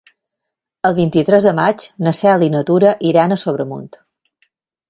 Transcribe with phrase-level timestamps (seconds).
[0.89, 3.89] El vint-i-tres de maig na Cel i na Tura iran a Sobremunt.